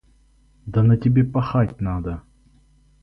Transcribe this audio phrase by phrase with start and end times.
[0.65, 2.23] Да на тебе пахать надо!